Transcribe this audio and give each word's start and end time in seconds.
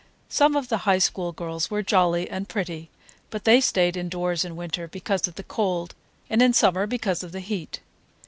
Some 0.29 0.55
of 0.55 0.67
the 0.67 0.77
High 0.89 0.97
School 0.97 1.31
girls 1.31 1.69
were 1.69 1.83
jolly 1.83 2.27
and 2.27 2.49
pretty, 2.49 2.89
but 3.29 3.43
they 3.43 3.61
stayed 3.61 3.95
indoors 3.95 4.43
in 4.43 4.55
winter 4.55 4.87
because 4.87 5.27
of 5.27 5.35
the 5.35 5.43
cold, 5.43 5.93
and 6.27 6.41
in 6.41 6.53
summer 6.53 6.87
because 6.87 7.21
of 7.21 7.33
the 7.33 7.39
heat. 7.39 7.81